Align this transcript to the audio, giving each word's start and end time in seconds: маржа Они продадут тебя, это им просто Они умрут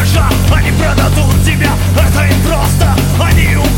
маржа 0.00 0.28
Они 0.54 0.70
продадут 0.72 1.44
тебя, 1.44 1.70
это 1.96 2.24
им 2.24 2.42
просто 2.42 2.94
Они 3.22 3.56
умрут 3.56 3.69